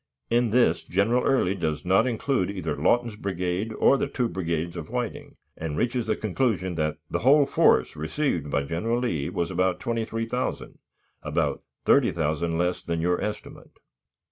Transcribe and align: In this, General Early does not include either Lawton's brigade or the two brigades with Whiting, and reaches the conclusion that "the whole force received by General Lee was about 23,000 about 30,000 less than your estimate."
In 0.31 0.49
this, 0.49 0.81
General 0.83 1.23
Early 1.23 1.53
does 1.53 1.85
not 1.85 2.07
include 2.07 2.49
either 2.49 2.75
Lawton's 2.75 3.15
brigade 3.15 3.71
or 3.71 3.99
the 3.99 4.07
two 4.07 4.27
brigades 4.27 4.75
with 4.75 4.89
Whiting, 4.89 5.35
and 5.55 5.77
reaches 5.77 6.07
the 6.07 6.15
conclusion 6.15 6.73
that 6.73 6.97
"the 7.11 7.19
whole 7.19 7.45
force 7.45 7.95
received 7.95 8.49
by 8.49 8.63
General 8.63 8.97
Lee 8.97 9.29
was 9.29 9.51
about 9.51 9.79
23,000 9.79 10.79
about 11.21 11.61
30,000 11.85 12.57
less 12.57 12.81
than 12.81 12.99
your 12.99 13.21
estimate." 13.23 13.77